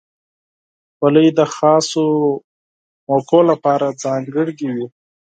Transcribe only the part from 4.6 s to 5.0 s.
وي.